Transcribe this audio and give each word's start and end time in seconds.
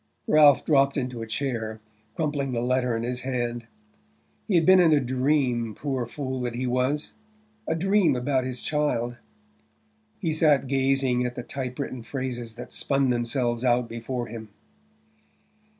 Ralph 0.25 0.65
dropped 0.65 0.97
into 0.97 1.21
a 1.21 1.27
chair, 1.27 1.79
crumpling 2.15 2.53
the 2.53 2.61
letter 2.61 2.97
in 2.97 3.03
his 3.03 3.21
hand. 3.21 3.67
He 4.47 4.55
had 4.55 4.65
been 4.65 4.79
in 4.79 4.91
a 4.93 4.99
dream, 4.99 5.75
poor 5.75 6.07
fool 6.07 6.39
that 6.41 6.55
he 6.55 6.65
was 6.65 7.13
a 7.67 7.75
dream 7.75 8.15
about 8.15 8.43
his 8.43 8.63
child! 8.63 9.17
He 10.17 10.33
sat 10.33 10.65
gazing 10.65 11.23
at 11.23 11.35
the 11.35 11.43
type 11.43 11.77
written 11.77 12.01
phrases 12.01 12.55
that 12.55 12.73
spun 12.73 13.11
themselves 13.11 13.63
out 13.63 13.87
before 13.87 14.25
him. 14.25 14.49